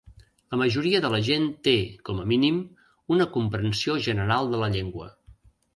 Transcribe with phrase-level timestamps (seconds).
[0.53, 1.75] La majoria de la gent té,
[2.09, 2.59] com a mínim,
[3.17, 5.15] una comprensió general de la llengua.